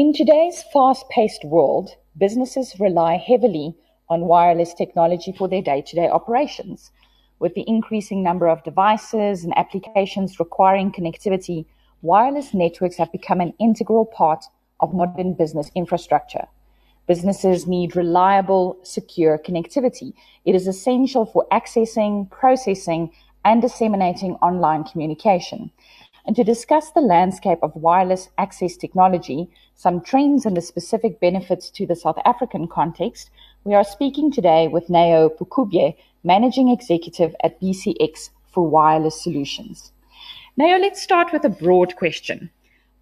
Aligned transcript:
In 0.00 0.14
today's 0.14 0.62
fast 0.72 1.06
paced 1.10 1.44
world, 1.44 1.90
businesses 2.16 2.80
rely 2.80 3.18
heavily 3.18 3.74
on 4.08 4.22
wireless 4.22 4.72
technology 4.72 5.30
for 5.30 5.46
their 5.46 5.60
day 5.60 5.82
to 5.82 5.94
day 5.94 6.08
operations. 6.08 6.90
With 7.38 7.52
the 7.52 7.68
increasing 7.68 8.22
number 8.22 8.48
of 8.48 8.64
devices 8.64 9.44
and 9.44 9.52
applications 9.58 10.40
requiring 10.40 10.90
connectivity, 10.90 11.66
wireless 12.00 12.54
networks 12.54 12.96
have 12.96 13.12
become 13.12 13.42
an 13.42 13.52
integral 13.60 14.06
part 14.06 14.42
of 14.80 14.94
modern 14.94 15.34
business 15.34 15.70
infrastructure. 15.74 16.46
Businesses 17.06 17.66
need 17.66 17.94
reliable, 17.94 18.78
secure 18.82 19.36
connectivity. 19.36 20.14
It 20.46 20.54
is 20.54 20.66
essential 20.66 21.26
for 21.26 21.46
accessing, 21.52 22.30
processing, 22.30 23.10
and 23.44 23.60
disseminating 23.60 24.36
online 24.36 24.84
communication. 24.84 25.70
And 26.30 26.36
to 26.36 26.44
discuss 26.44 26.92
the 26.92 27.00
landscape 27.00 27.58
of 27.60 27.74
wireless 27.74 28.28
access 28.38 28.76
technology, 28.76 29.50
some 29.74 30.00
trends 30.00 30.46
and 30.46 30.56
the 30.56 30.60
specific 30.60 31.18
benefits 31.18 31.70
to 31.70 31.88
the 31.88 31.96
South 31.96 32.18
African 32.24 32.68
context, 32.68 33.30
we 33.64 33.74
are 33.74 33.82
speaking 33.82 34.30
today 34.30 34.68
with 34.68 34.88
Neo 34.88 35.28
Pukubye, 35.28 35.96
Managing 36.22 36.68
Executive 36.68 37.34
at 37.42 37.60
BCX 37.60 38.30
for 38.46 38.64
Wireless 38.64 39.20
Solutions. 39.20 39.90
Neo, 40.56 40.78
let's 40.78 41.02
start 41.02 41.32
with 41.32 41.44
a 41.44 41.48
broad 41.48 41.96
question. 41.96 42.48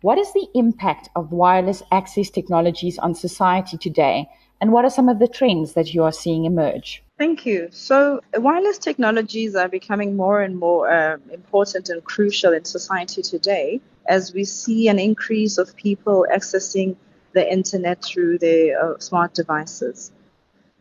What 0.01 0.17
is 0.17 0.33
the 0.33 0.47
impact 0.55 1.09
of 1.17 1.33
wireless 1.33 1.83
access 1.91 2.31
technologies 2.31 2.99
on 2.99 3.17
society 3.17 3.77
today, 3.77 4.29
and 4.61 4.73
what 4.73 4.85
are 4.85 4.91
some 4.91 5.09
of 5.09 5.19
the 5.19 5.27
trends 5.27 5.73
that 5.73 5.93
you 5.93 6.05
are 6.05 6.13
seeing 6.13 6.45
emerge? 6.45 7.03
Thank 7.19 7.45
you. 7.45 7.67
So, 7.73 8.21
wireless 8.35 8.79
technologies 8.79 9.57
are 9.57 9.69
becoming 9.69 10.15
more 10.15 10.41
and 10.41 10.57
more 10.57 10.89
uh, 10.89 11.17
important 11.33 11.89
and 11.89 12.05
crucial 12.05 12.53
in 12.53 12.65
society 12.65 13.23
today 13.23 13.81
as 14.09 14.33
we 14.33 14.45
see 14.45 14.87
an 14.87 15.01
increase 15.01 15.59
of 15.59 15.75
people 15.75 16.27
accessing 16.33 16.95
the 17.33 17.53
internet 17.53 18.05
through 18.05 18.39
their 18.39 18.81
uh, 18.81 18.99
smart 18.99 19.35
devices. 19.35 20.13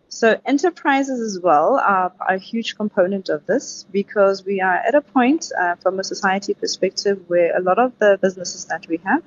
So, 0.09 0.39
enterprises 0.45 1.19
as 1.19 1.41
well 1.41 1.79
are, 1.79 2.13
a 2.29 2.37
huge 2.37 2.77
component 2.77 3.29
of 3.29 3.45
this 3.45 3.85
because 3.91 4.45
we 4.45 4.61
are 4.61 4.75
at 4.75 4.95
a 4.95 5.01
point 5.01 5.51
uh, 5.59 5.75
from 5.75 5.99
a 5.99 6.03
society 6.03 6.53
perspective 6.53 7.19
where 7.27 7.55
a 7.55 7.61
lot 7.61 7.77
of 7.77 7.91
the 7.99 8.17
businesses 8.21 8.65
that 8.65 8.87
we 8.87 8.97
have 9.03 9.21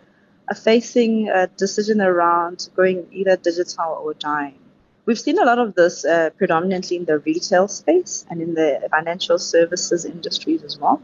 are 0.48 0.56
facing 0.56 1.28
a 1.28 1.47
decision 1.47 2.01
around 2.01 2.70
going 2.75 3.06
either 3.12 3.36
digital 3.36 4.01
or 4.03 4.14
dying. 4.14 4.58
We've 5.06 5.19
seen 5.19 5.39
a 5.39 5.45
lot 5.45 5.58
of 5.58 5.75
this 5.75 6.05
uh, 6.05 6.31
predominantly 6.36 6.97
in 6.97 7.05
the 7.05 7.19
retail 7.19 7.69
space 7.69 8.25
and 8.31 8.41
in 8.41 8.55
the 8.55 8.89
financial 8.91 9.39
services 9.39 10.05
industries 10.05 10.62
as 10.62 10.78
well, 10.78 11.03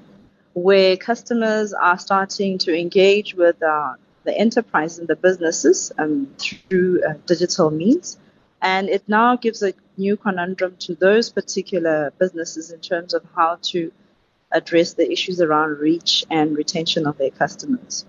where 0.55 0.97
customers 0.97 1.73
are 1.73 1.99
starting 1.99 2.59
to 2.59 2.79
engage 2.79 3.35
with 3.35 3.63
uh, 3.63 3.95
the 4.25 4.37
enterprise 4.37 4.99
and 4.99 5.09
the 5.09 5.17
businesses 5.17 5.93
um, 5.99 6.35
through 6.39 7.03
uh, 7.05 7.15
digital 7.27 7.71
means. 7.71 8.19
And 8.63 8.89
it 8.89 9.09
now 9.09 9.37
gives 9.37 9.63
a 9.63 9.75
new 9.97 10.17
conundrum 10.17 10.77
to 10.81 10.95
those 10.95 11.31
particular 11.31 12.13
businesses 12.19 12.71
in 12.71 12.81
terms 12.81 13.15
of 13.15 13.23
how 13.35 13.59
to 13.63 13.93
address 14.53 14.95
the 14.95 15.11
issues 15.11 15.41
around 15.41 15.79
reach 15.79 16.25
and 16.31 16.57
retention 16.57 17.07
of 17.07 17.19
their 17.19 17.31
customers 17.31 18.07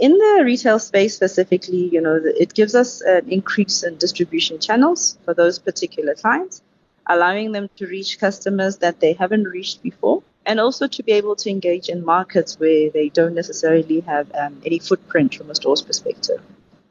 in 0.00 0.16
the 0.16 0.42
retail 0.44 0.78
space 0.78 1.14
specifically, 1.14 1.88
you 1.92 2.00
know, 2.00 2.18
it 2.24 2.54
gives 2.54 2.74
us 2.74 3.02
an 3.02 3.28
increase 3.28 3.82
in 3.82 3.96
distribution 3.98 4.58
channels 4.58 5.18
for 5.26 5.34
those 5.34 5.58
particular 5.58 6.14
clients, 6.14 6.62
allowing 7.06 7.52
them 7.52 7.68
to 7.76 7.86
reach 7.86 8.18
customers 8.18 8.78
that 8.78 8.98
they 9.00 9.12
haven't 9.12 9.44
reached 9.44 9.82
before, 9.82 10.22
and 10.46 10.58
also 10.58 10.88
to 10.88 11.02
be 11.02 11.12
able 11.12 11.36
to 11.36 11.50
engage 11.50 11.90
in 11.90 12.02
markets 12.02 12.58
where 12.58 12.88
they 12.90 13.10
don't 13.10 13.34
necessarily 13.34 14.00
have 14.00 14.32
um, 14.34 14.62
any 14.64 14.78
footprint 14.78 15.34
from 15.34 15.50
a 15.50 15.54
store's 15.54 15.82
perspective. 15.82 16.40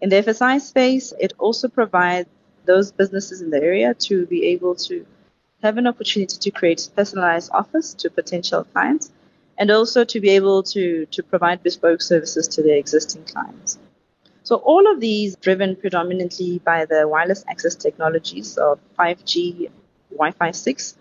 In 0.02 0.10
the 0.10 0.18
FSI 0.18 0.62
space, 0.62 1.12
it 1.20 1.34
also 1.40 1.68
provides 1.68 2.30
those 2.66 2.92
businesses 2.92 3.42
in 3.42 3.50
the 3.50 3.62
area 3.62 3.94
to 3.94 4.26
be 4.28 4.46
able 4.48 4.76
to 4.76 5.06
have 5.64 5.78
an 5.78 5.88
opportunity 5.88 6.38
to 6.38 6.52
create 6.52 6.90
personalized 6.96 7.52
offers 7.54 7.94
to 7.96 8.10
potential 8.10 8.64
clients 8.64 9.12
and 9.58 9.72
also 9.72 10.06
to 10.06 10.22
be 10.22 10.30
able 10.30 10.64
to, 10.64 11.06
to 11.08 11.22
provide 11.22 11.62
bespoke 11.62 12.02
services 12.02 12.48
to 12.48 12.64
their 12.64 12.78
existing 12.78 13.24
clients. 13.26 13.78
So 14.44 14.56
all 14.58 14.92
of 14.92 15.00
these 15.00 15.36
driven 15.36 15.76
predominantly 15.76 16.60
by 16.60 16.86
the 16.86 17.08
wireless 17.08 17.44
access 17.48 17.76
technologies 17.76 18.58
of 18.58 18.80
5G, 18.98 19.70
Wi-Fi 20.12 20.52
6, 20.52 20.98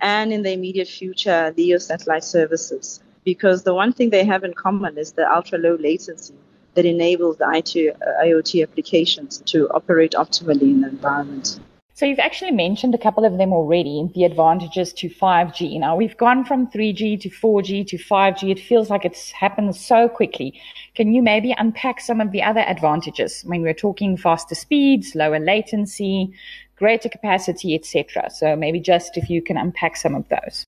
and 0.00 0.32
in 0.32 0.42
the 0.42 0.52
immediate 0.52 0.88
future, 0.88 1.54
LEO 1.56 1.78
satellite 1.78 2.24
services. 2.24 3.00
Because 3.24 3.62
the 3.62 3.74
one 3.74 3.92
thing 3.92 4.10
they 4.10 4.24
have 4.24 4.44
in 4.44 4.52
common 4.52 4.98
is 4.98 5.12
the 5.12 5.32
ultra 5.32 5.58
low 5.58 5.76
latency 5.76 6.34
that 6.74 6.84
enables 6.84 7.36
the 7.38 7.44
IoT 7.44 8.60
uh, 8.60 8.62
applications 8.62 9.42
to 9.46 9.68
operate 9.70 10.12
optimally 10.12 10.62
in 10.62 10.80
the 10.80 10.88
environment. 10.88 11.60
So 11.94 12.06
you've 12.06 12.18
actually 12.18 12.52
mentioned 12.52 12.94
a 12.94 12.98
couple 12.98 13.24
of 13.24 13.36
them 13.36 13.52
already, 13.52 14.10
the 14.14 14.24
advantages 14.24 14.92
to 14.94 15.10
5G. 15.10 15.78
Now 15.78 15.94
we've 15.94 16.16
gone 16.16 16.44
from 16.44 16.66
3G 16.68 17.20
to 17.20 17.28
4G 17.28 17.86
to 17.88 17.98
5G. 17.98 18.50
It 18.50 18.58
feels 18.58 18.88
like 18.88 19.04
it's 19.04 19.30
happened 19.30 19.76
so 19.76 20.08
quickly. 20.08 20.58
Can 20.94 21.12
you 21.12 21.22
maybe 21.22 21.54
unpack 21.58 22.00
some 22.00 22.20
of 22.20 22.32
the 22.32 22.42
other 22.42 22.60
advantages? 22.60 23.44
I 23.46 23.50
mean, 23.50 23.62
we're 23.62 23.74
talking 23.74 24.16
faster 24.16 24.54
speeds, 24.54 25.14
lower 25.14 25.38
latency, 25.38 26.32
greater 26.76 27.10
capacity, 27.10 27.74
etc. 27.74 28.30
So 28.30 28.56
maybe 28.56 28.80
just 28.80 29.18
if 29.18 29.28
you 29.28 29.42
can 29.42 29.58
unpack 29.58 29.96
some 29.96 30.14
of 30.14 30.26
those. 30.28 30.64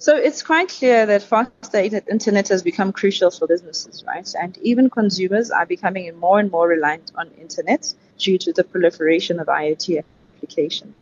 So 0.00 0.16
it's 0.16 0.42
quite 0.44 0.68
clear 0.68 1.06
that 1.06 1.24
faster 1.24 1.78
internet 2.08 2.46
has 2.48 2.62
become 2.62 2.92
crucial 2.92 3.32
for 3.32 3.48
businesses, 3.48 4.04
right? 4.06 4.32
And 4.40 4.56
even 4.58 4.90
consumers 4.90 5.50
are 5.50 5.66
becoming 5.66 6.16
more 6.16 6.38
and 6.38 6.52
more 6.52 6.68
reliant 6.68 7.10
on 7.16 7.32
internet 7.32 7.92
due 8.16 8.38
to 8.38 8.52
the 8.52 8.62
proliferation 8.62 9.40
of 9.40 9.48
IoT 9.48 10.04
applications. 10.36 10.94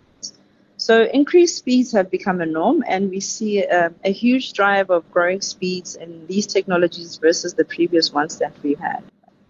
So 0.78 1.04
increased 1.04 1.56
speeds 1.56 1.92
have 1.92 2.10
become 2.10 2.40
a 2.40 2.46
norm, 2.46 2.84
and 2.86 3.10
we 3.10 3.20
see 3.20 3.62
a, 3.64 3.92
a 4.04 4.12
huge 4.12 4.54
drive 4.54 4.88
of 4.88 5.10
growing 5.10 5.42
speeds 5.42 5.96
in 5.96 6.26
these 6.26 6.46
technologies 6.46 7.16
versus 7.16 7.52
the 7.52 7.64
previous 7.66 8.12
ones 8.12 8.38
that 8.38 8.54
we 8.62 8.74
had. 8.74 9.02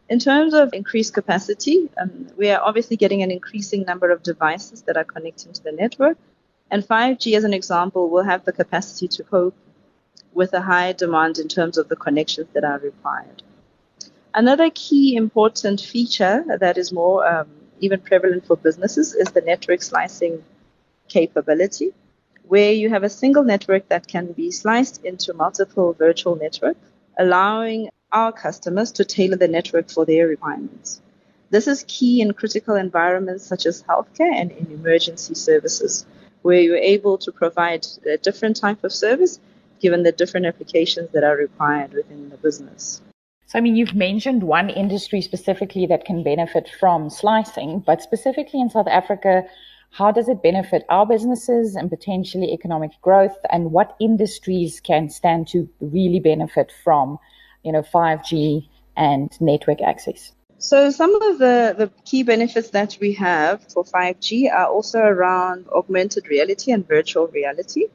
In 0.09 0.19
terms 0.19 0.55
of 0.55 0.73
increased 0.73 1.15
capacity, 1.15 1.89
um, 2.01 2.28
we 2.37 2.51
are 2.51 2.61
obviously 2.63 2.97
getting 2.97 3.23
an 3.23 3.31
increasing 3.31 3.83
number 3.83 4.11
of 4.11 4.23
devices 4.25 4.83
that 4.83 4.97
are 4.97 5.05
connecting 5.05 5.53
to 5.53 5.63
the 5.63 5.73
network. 5.73 6.17
And 6.71 6.82
5G, 6.82 7.37
as 7.37 7.44
an 7.44 7.54
example, 7.54 8.10
will 8.10 8.25
have 8.25 8.44
the 8.44 8.53
capacity 8.53 9.09
to 9.09 9.22
cope 9.25 9.56
with 10.34 10.53
a 10.53 10.60
high 10.60 10.93
demand 10.93 11.38
in 11.38 11.49
terms 11.49 11.78
of 11.78 11.88
the 11.88 11.97
connections 11.97 12.49
that 12.53 12.65
are 12.65 12.78
required. 12.78 13.43
Another 14.34 14.71
key 14.75 15.16
important 15.16 15.81
feature 15.81 16.44
that 16.60 16.77
is 16.77 16.93
more 16.93 17.27
um, 17.27 17.49
even 17.81 18.00
prevalent 18.00 18.47
for 18.47 18.56
businesses, 18.56 19.15
is 19.15 19.31
the 19.32 19.41
network 19.41 19.82
slicing 19.82 20.43
capability, 21.09 21.94
where 22.49 22.72
you 22.72 22.91
have 22.91 23.03
a 23.03 23.09
single 23.09 23.44
network 23.44 23.88
that 23.88 24.06
can 24.06 24.33
be 24.33 24.50
sliced 24.50 25.04
into 25.04 25.34
multiple 25.34 25.93
virtual 25.93 26.37
networks, 26.37 26.81
allowing 27.19 27.91
our 28.12 28.33
customers 28.33 28.93
to 28.93 29.04
tailor 29.04 29.37
the 29.37 29.48
network 29.48 29.91
for 29.91 30.04
their 30.06 30.27
requirements. 30.27 31.00
This 31.50 31.69
is 31.69 31.84
key 31.87 32.21
in 32.21 32.33
critical 32.33 32.75
environments 32.75 33.47
such 33.47 33.66
as 33.66 33.83
healthcare 33.83 34.33
and 34.34 34.50
in 34.50 34.71
emergency 34.72 35.34
services, 35.34 36.06
where 36.47 36.61
you're 36.61 36.77
able 36.95 37.19
to 37.19 37.33
provide 37.33 37.84
a 38.07 38.17
different 38.17 38.57
type 38.57 38.84
of 38.84 38.93
service 38.93 39.41
given 39.81 40.05
the 40.05 40.12
different 40.12 40.47
applications 40.47 41.11
that 41.12 41.25
are 41.25 41.37
required 41.37 41.93
within 41.93 42.31
the 42.31 42.37
business. 42.37 43.03
So, 43.47 43.59
I 43.59 43.61
mean, 43.61 43.75
you've 43.75 43.97
mentioned 43.97 44.45
one 44.45 44.71
industry 44.71 45.21
specifically 45.23 45.87
that 45.87 46.05
can 46.05 46.23
benefit 46.23 46.69
from 46.81 47.11
slicing, 47.11 47.81
but 47.81 48.01
specifically 48.01 48.61
in 48.61 48.71
South 48.71 48.87
Africa, 48.87 49.43
how 49.91 50.12
does 50.12 50.29
it 50.29 50.41
benefit 50.41 50.84
our 50.89 51.05
businesses 51.05 51.75
and 51.75 51.91
potentially 51.91 52.53
economic 52.53 52.93
growth? 53.03 53.37
And 53.51 53.73
what 53.73 53.97
industries 54.01 54.78
can 54.78 55.09
stand 55.11 55.49
to 55.49 55.69
really 55.81 56.21
benefit 56.21 56.73
from, 56.84 57.19
you 57.65 57.73
know, 57.73 57.83
5G 57.83 58.69
and 58.97 59.31
network 59.41 59.83
access? 59.83 60.33
So 60.59 60.91
some 60.91 61.15
of 61.22 61.39
the, 61.39 61.75
the 61.77 61.91
key 62.05 62.22
benefits 62.22 62.71
that 62.71 62.97
we 63.01 63.13
have 63.15 63.63
for 63.65 63.84
5G 63.84 64.51
are 64.51 64.66
also 64.66 65.01
around 65.01 65.66
augmented 65.69 66.28
reality 66.28 66.72
and 66.72 66.86
virtual 66.86 67.27
reality. 67.28 67.86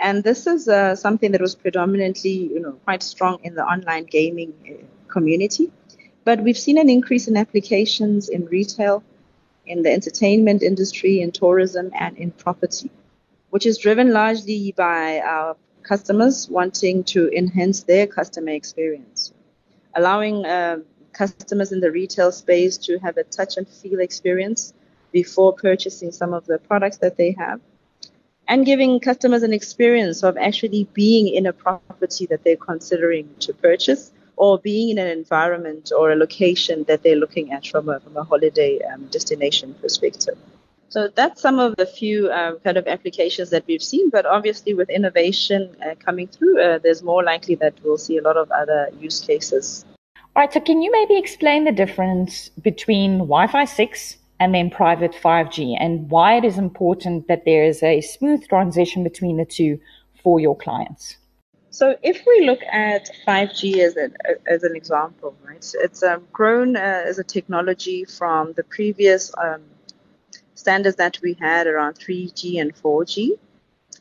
And 0.00 0.24
this 0.24 0.46
is 0.46 0.66
uh, 0.66 0.96
something 0.96 1.30
that 1.32 1.40
was 1.40 1.54
predominantly, 1.54 2.30
you 2.30 2.60
know, 2.60 2.72
quite 2.84 3.02
strong 3.02 3.38
in 3.44 3.54
the 3.54 3.64
online 3.64 4.06
gaming 4.06 4.54
uh, 4.66 4.84
community. 5.08 5.70
But 6.24 6.40
we've 6.40 6.58
seen 6.58 6.78
an 6.78 6.90
increase 6.90 7.28
in 7.28 7.36
applications 7.36 8.28
in 8.28 8.46
retail, 8.46 9.04
in 9.66 9.82
the 9.82 9.92
entertainment 9.92 10.62
industry, 10.62 11.20
in 11.20 11.30
tourism, 11.30 11.90
and 11.94 12.16
in 12.18 12.32
property, 12.32 12.90
which 13.50 13.66
is 13.66 13.78
driven 13.78 14.12
largely 14.12 14.72
by 14.76 15.20
our 15.20 15.56
customers 15.82 16.48
wanting 16.48 17.04
to 17.04 17.30
enhance 17.36 17.84
their 17.84 18.06
customer 18.06 18.50
experience, 18.50 19.32
allowing 19.94 20.44
uh, 20.44 20.78
customers 21.12 21.72
in 21.72 21.80
the 21.80 21.90
retail 21.90 22.32
space 22.32 22.76
to 22.78 22.98
have 22.98 23.16
a 23.16 23.24
touch 23.24 23.56
and 23.56 23.68
feel 23.68 24.00
experience 24.00 24.72
before 25.12 25.52
purchasing 25.52 26.12
some 26.12 26.32
of 26.32 26.46
the 26.46 26.58
products 26.58 26.98
that 26.98 27.16
they 27.16 27.32
have 27.32 27.60
and 28.50 28.66
giving 28.66 28.98
customers 28.98 29.44
an 29.44 29.52
experience 29.52 30.24
of 30.24 30.36
actually 30.36 30.84
being 30.92 31.28
in 31.28 31.46
a 31.46 31.52
property 31.52 32.26
that 32.26 32.42
they're 32.42 32.56
considering 32.56 33.28
to 33.38 33.52
purchase 33.54 34.10
or 34.34 34.58
being 34.58 34.88
in 34.88 34.98
an 34.98 35.06
environment 35.06 35.92
or 35.96 36.10
a 36.10 36.16
location 36.16 36.84
that 36.88 37.02
they're 37.04 37.16
looking 37.24 37.52
at 37.52 37.64
from 37.66 37.88
a, 37.88 38.00
from 38.00 38.16
a 38.16 38.24
holiday 38.24 38.80
um, 38.92 39.06
destination 39.06 39.72
perspective. 39.74 40.36
So 40.88 41.08
that's 41.14 41.40
some 41.40 41.60
of 41.60 41.76
the 41.76 41.86
few 41.86 42.32
um, 42.32 42.58
kind 42.64 42.76
of 42.76 42.88
applications 42.88 43.50
that 43.50 43.64
we've 43.68 43.82
seen, 43.82 44.10
but 44.10 44.26
obviously 44.26 44.74
with 44.74 44.90
innovation 44.90 45.76
uh, 45.86 45.94
coming 46.04 46.26
through, 46.26 46.60
uh, 46.60 46.78
there's 46.78 47.04
more 47.04 47.22
likely 47.22 47.54
that 47.56 47.74
we'll 47.84 47.98
see 47.98 48.18
a 48.18 48.22
lot 48.22 48.36
of 48.36 48.50
other 48.50 48.88
use 48.98 49.20
cases. 49.20 49.84
Right, 50.40 50.50
so 50.50 50.58
can 50.58 50.80
you 50.80 50.90
maybe 50.90 51.18
explain 51.18 51.64
the 51.64 51.70
difference 51.70 52.48
between 52.48 53.18
Wi 53.18 53.46
Fi 53.46 53.66
6 53.66 54.16
and 54.38 54.54
then 54.54 54.70
private 54.70 55.12
5G 55.12 55.76
and 55.78 56.10
why 56.10 56.38
it 56.38 56.46
is 56.46 56.56
important 56.56 57.28
that 57.28 57.44
there 57.44 57.62
is 57.62 57.82
a 57.82 58.00
smooth 58.00 58.48
transition 58.48 59.04
between 59.04 59.36
the 59.36 59.44
two 59.44 59.78
for 60.22 60.40
your 60.40 60.56
clients? 60.56 61.18
So 61.68 61.94
if 62.02 62.24
we 62.26 62.46
look 62.46 62.60
at 62.72 63.10
5G 63.28 63.80
as 63.80 63.96
an, 63.96 64.16
as 64.46 64.62
an 64.62 64.74
example, 64.74 65.36
right, 65.46 65.74
it's 65.80 66.02
um, 66.02 66.26
grown 66.32 66.74
uh, 66.74 67.02
as 67.04 67.18
a 67.18 67.24
technology 67.24 68.06
from 68.06 68.54
the 68.54 68.64
previous 68.64 69.30
um, 69.36 69.60
standards 70.54 70.96
that 70.96 71.18
we 71.22 71.34
had 71.34 71.66
around 71.66 71.96
3G 71.98 72.58
and 72.62 72.74
4G. 72.74 73.32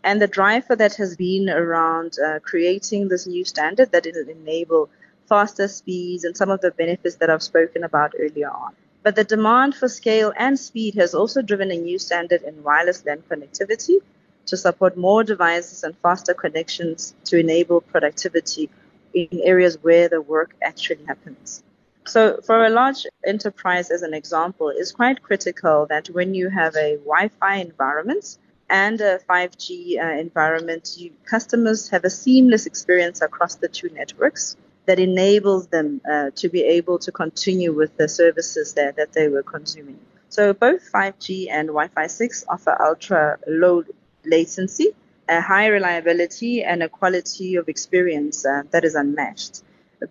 And 0.06 0.22
the 0.22 0.28
drive 0.28 0.68
for 0.68 0.78
that 0.78 0.96
has 0.96 1.18
been 1.18 1.50
around 1.50 2.16
uh, 2.26 2.40
creating 2.40 3.10
this 3.10 3.28
new 3.28 3.44
standard 3.44 3.92
that 3.92 4.06
will 4.06 4.30
enable 4.30 4.90
faster 5.30 5.68
speeds 5.68 6.24
and 6.24 6.36
some 6.36 6.50
of 6.50 6.60
the 6.62 6.72
benefits 6.72 7.16
that 7.18 7.30
I've 7.30 7.44
spoken 7.44 7.84
about 7.84 8.14
earlier 8.20 8.50
on. 8.50 8.74
But 9.04 9.16
the 9.16 9.24
demand 9.24 9.76
for 9.76 9.88
scale 9.88 10.34
and 10.36 10.60
speed 10.60 10.96
has 10.96 11.14
also 11.14 11.42
driven 11.42 11.72
a 11.72 11.78
new 11.78 12.00
standard 12.00 12.42
in 12.42 12.64
wireless 12.64 13.06
LAN 13.06 13.24
connectivity 13.30 14.00
to 14.48 14.58
support 14.58 14.98
more 14.98 15.24
devices 15.24 15.84
and 15.84 15.96
faster 16.00 16.34
connections 16.34 17.14
to 17.26 17.40
enable 17.40 17.80
productivity 17.80 18.70
in 19.14 19.40
areas 19.44 19.78
where 19.82 20.10
the 20.10 20.22
work 20.22 20.56
actually 20.62 21.06
happens. 21.06 21.64
So, 22.06 22.42
for 22.46 22.66
a 22.66 22.70
large 22.70 23.06
enterprise, 23.26 23.92
as 23.92 24.02
an 24.02 24.14
example, 24.14 24.70
it's 24.70 24.92
quite 24.92 25.22
critical 25.22 25.86
that 25.90 26.08
when 26.08 26.34
you 26.34 26.50
have 26.50 26.76
a 26.76 26.98
Wi 26.98 27.30
Fi 27.40 27.56
environment 27.58 28.38
and 28.70 29.00
a 29.00 29.20
5G 29.30 30.00
uh, 30.00 30.20
environment, 30.20 30.96
you, 30.98 31.12
customers 31.26 31.90
have 31.90 32.04
a 32.04 32.10
seamless 32.10 32.66
experience 32.66 33.22
across 33.22 33.56
the 33.56 33.68
two 33.68 33.90
networks 33.90 34.58
that 34.90 35.00
enables 35.00 35.68
them 35.68 36.02
uh, 36.12 36.32
to 36.36 36.50
be 36.50 36.62
able 36.78 36.98
to 37.06 37.12
continue 37.12 37.72
with 37.72 37.96
the 37.98 38.10
services 38.10 38.74
there 38.74 38.92
that 38.94 39.14
they 39.14 39.28
were 39.28 39.44
consuming. 39.44 40.00
So, 40.30 40.54
both 40.54 40.82
5G 40.92 41.48
and 41.50 41.68
Wi 41.68 41.88
Fi 41.96 42.08
6 42.08 42.46
offer 42.50 42.76
ultra 42.90 43.38
low 43.48 43.84
latency, 44.26 44.90
a 45.28 45.42
high 45.42 45.68
reliability, 45.68 46.64
and 46.64 46.82
a 46.82 46.90
quality 46.90 47.56
of 47.56 47.70
experience 47.70 48.46
uh, 48.46 48.64
that 48.72 48.84
is 48.84 48.96
unmatched. 48.96 49.62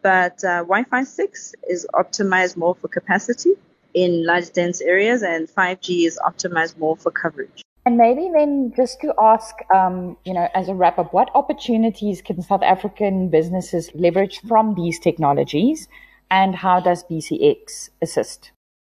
But 0.02 0.44
uh, 0.44 0.62
Wi-Fi 0.72 1.04
6 1.04 1.54
is 1.69 1.86
optimized 1.94 2.56
more 2.56 2.75
for 2.75 2.88
capacity 2.88 3.52
in 3.94 4.25
large 4.25 4.52
dense 4.52 4.80
areas, 4.80 5.22
and 5.22 5.48
5G 5.48 6.06
is 6.06 6.20
optimized 6.25 6.78
more 6.78 6.96
for 6.96 7.10
coverage. 7.10 7.64
And 7.88 7.96
maybe 7.96 8.29
then 8.31 8.70
just 8.76 9.00
to 9.00 9.14
ask, 9.19 9.55
um, 9.75 10.19
you 10.26 10.35
know, 10.35 10.46
as 10.55 10.69
a 10.69 10.75
wrap 10.75 10.99
up, 10.99 11.14
what 11.14 11.31
opportunities 11.35 12.20
can 12.20 12.43
South 12.43 12.62
African 12.62 13.31
businesses 13.31 13.88
leverage 13.94 14.40
from 14.46 14.75
these 14.75 14.99
technologies, 14.99 15.88
and 16.31 16.55
how 16.55 16.81
does 16.81 17.02
BCX 17.05 17.88
assist? 18.02 18.50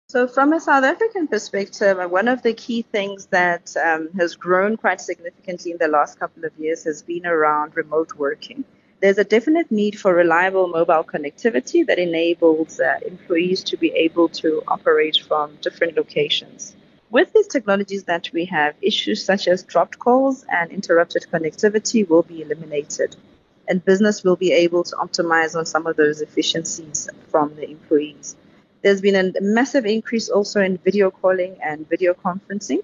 So, 0.10 0.28
from 0.28 0.54
a 0.54 0.60
South 0.60 0.84
African 0.84 1.28
perspective, 1.28 1.98
one 2.12 2.28
of 2.28 2.44
the 2.44 2.54
key 2.54 2.84
things 2.84 3.26
that 3.32 3.76
um, 3.84 4.10
has 4.20 4.36
grown 4.36 4.78
quite 4.78 5.02
significantly 5.02 5.72
in 5.72 5.80
the 5.80 5.88
last 5.88 6.20
couple 6.20 6.46
of 6.46 6.52
years 6.60 6.84
has 6.84 7.02
been 7.02 7.26
around 7.26 7.76
remote 7.76 8.14
working 8.14 8.64
there's 9.02 9.18
a 9.18 9.24
definite 9.24 9.70
need 9.70 10.00
for 10.00 10.14
reliable 10.14 10.68
mobile 10.68 11.04
connectivity 11.04 11.86
that 11.86 12.00
enables 12.00 12.80
uh, 12.80 13.00
employees 13.06 13.62
to 13.62 13.76
be 13.76 13.90
able 13.90 14.30
to 14.30 14.64
operate 14.68 15.18
from 15.28 15.58
different 15.62 15.98
locations. 15.98 16.74
With 17.14 17.32
these 17.32 17.46
technologies 17.46 18.06
that 18.06 18.32
we 18.34 18.46
have, 18.46 18.74
issues 18.82 19.24
such 19.24 19.48
as 19.48 19.62
dropped 19.62 20.00
calls 20.00 20.46
and 20.50 20.72
interrupted 20.72 21.28
connectivity 21.32 22.10
will 22.10 22.24
be 22.24 22.42
eliminated, 22.42 23.16
and 23.68 23.86
business 23.86 24.24
will 24.24 24.36
be 24.36 24.52
able 24.52 24.84
to 24.86 24.96
optimize 24.96 25.56
on 25.56 25.68
some 25.68 25.86
of 25.86 25.96
those 25.96 26.22
efficiencies 26.22 27.08
from 27.28 27.56
the 27.56 27.70
employees. 27.70 28.36
There's 28.82 29.00
been 29.00 29.16
a 29.16 29.40
massive 29.42 29.86
increase 29.86 30.28
also 30.28 30.60
in 30.62 30.80
video 30.80 31.12
calling 31.12 31.56
and 31.62 31.88
video 31.88 32.16
conferencing 32.16 32.80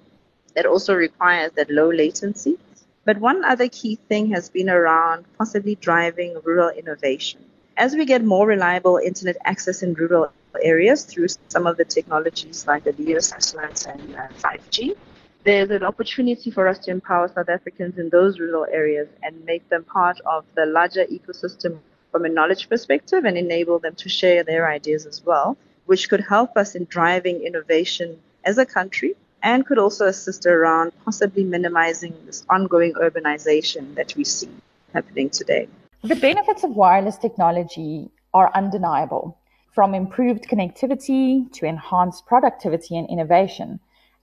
that 0.54 0.68
also 0.68 0.94
requires 0.94 1.54
that 1.54 1.72
low 1.72 1.92
latency 1.92 2.60
but 3.06 3.18
one 3.18 3.44
other 3.44 3.68
key 3.68 3.96
thing 4.10 4.30
has 4.30 4.48
been 4.50 4.70
around 4.70 5.26
possibly 5.40 5.74
driving 5.74 6.38
rural 6.44 6.70
innovation. 6.70 7.44
As 7.78 7.96
we 7.96 8.06
get 8.06 8.24
more 8.24 8.46
reliable 8.46 8.98
internet 8.98 9.38
access 9.44 9.82
in 9.82 9.96
rural 9.96 10.32
areas 10.64 11.06
through 11.06 11.28
some 11.48 11.68
of 11.68 11.78
the 11.78 11.86
technologies 11.86 12.66
like 12.68 12.84
the 12.84 12.94
LEO 12.98 13.20
satellites 13.20 13.86
and 13.86 14.16
uh, 14.16 14.28
5G, 14.38 14.96
there's 15.44 15.70
an 15.70 15.84
opportunity 15.84 16.52
for 16.52 16.68
us 16.68 16.80
to 16.80 16.92
empower 16.92 17.28
South 17.28 17.50
Africans 17.50 17.98
in 17.98 18.10
those 18.10 18.40
rural 18.40 18.66
areas 18.72 19.08
and 19.24 19.46
make 19.46 19.68
them 19.70 19.84
part 19.84 20.20
of 20.26 20.46
the 20.56 20.66
larger 20.66 21.06
ecosystem 21.06 21.80
from 22.12 22.26
a 22.26 22.30
knowledge 22.30 22.68
perspective 22.68 23.24
and 23.26 23.38
enable 23.38 23.80
them 23.80 23.96
to 23.96 24.10
share 24.10 24.44
their 24.44 24.70
ideas 24.70 25.06
as 25.06 25.24
well, 25.26 25.58
which 25.86 26.10
could 26.10 26.22
help 26.22 26.58
us 26.58 26.76
in 26.76 26.86
driving 26.86 27.42
innovation 27.42 28.20
as 28.44 28.58
a 28.58 28.66
country 28.66 29.16
and 29.42 29.66
could 29.66 29.80
also 29.80 30.08
assist 30.08 30.46
around 30.46 30.92
possibly 31.06 31.44
minimizing 31.44 32.14
this 32.26 32.46
ongoing 32.50 32.94
urbanization 32.96 33.96
that 33.96 34.16
we 34.16 34.24
see 34.24 34.50
happening 34.94 35.30
today. 35.30 35.68
The 36.04 36.16
benefits 36.16 36.64
of 36.64 36.76
wireless 36.76 37.18
technology 37.18 38.10
are 38.34 38.52
undeniable, 38.54 39.39
from 39.72 39.94
improved 39.94 40.48
connectivity 40.50 41.52
to 41.54 41.66
enhanced 41.66 42.26
productivity 42.26 42.98
and 42.98 43.10
innovation. 43.10 43.80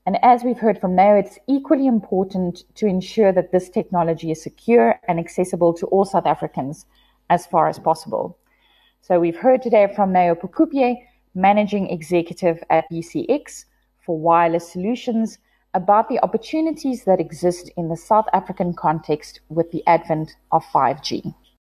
And 0.06 0.18
as 0.22 0.44
we've 0.44 0.58
heard 0.58 0.80
from 0.80 0.94
Neo, 0.94 1.16
it's 1.16 1.38
equally 1.48 1.86
important 1.86 2.64
to 2.76 2.86
ensure 2.86 3.32
that 3.32 3.52
this 3.52 3.68
technology 3.68 4.30
is 4.30 4.42
secure 4.42 5.00
and 5.08 5.18
accessible 5.18 5.74
to 5.74 5.86
all 5.86 6.04
South 6.04 6.26
Africans 6.26 6.86
as 7.28 7.46
far 7.46 7.68
as 7.68 7.78
possible. 7.78 8.38
So 9.00 9.18
we've 9.20 9.36
heard 9.36 9.62
today 9.62 9.92
from 9.94 10.12
Neo 10.12 10.34
Pukupye, 10.34 11.06
Managing 11.34 11.90
Executive 11.90 12.62
at 12.70 12.90
BCX, 12.90 13.64
for 14.04 14.18
wireless 14.18 14.72
solutions 14.72 15.38
about 15.74 16.08
the 16.08 16.20
opportunities 16.20 17.04
that 17.04 17.20
exist 17.20 17.70
in 17.76 17.88
the 17.88 17.96
South 17.96 18.26
African 18.32 18.72
context 18.72 19.40
with 19.48 19.70
the 19.72 19.86
advent 19.86 20.36
of 20.52 20.64
5G. 20.72 21.34